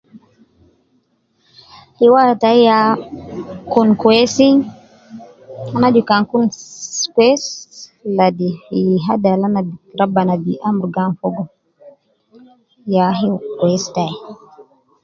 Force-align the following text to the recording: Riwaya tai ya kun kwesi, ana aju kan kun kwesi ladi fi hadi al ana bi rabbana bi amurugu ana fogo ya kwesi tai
Riwaya 1.99 2.33
tai 2.41 2.59
ya 2.69 2.77
kun 3.71 3.89
kwesi, 4.01 4.47
ana 5.73 5.87
aju 5.89 6.01
kan 6.09 6.21
kun 6.31 6.43
kwesi 7.13 7.49
ladi 8.17 8.49
fi 8.65 8.77
hadi 9.05 9.27
al 9.33 9.43
ana 9.47 9.61
bi 9.67 9.73
rabbana 9.99 10.33
bi 10.43 10.53
amurugu 10.67 10.97
ana 11.01 11.17
fogo 11.19 11.43
ya 12.93 13.05
kwesi 13.59 13.89
tai 13.95 14.13